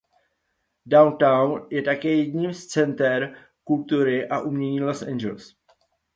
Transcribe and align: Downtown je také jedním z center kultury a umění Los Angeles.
Downtown 0.87 1.67
je 1.71 1.81
také 1.81 2.07
jedním 2.13 2.53
z 2.53 2.65
center 2.65 3.37
kultury 3.63 4.27
a 4.27 4.39
umění 4.39 4.81
Los 4.81 5.01
Angeles. 5.01 5.55